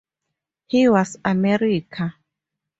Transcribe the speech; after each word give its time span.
He 0.65 0.89
was 0.89 1.15
America. 1.23 2.15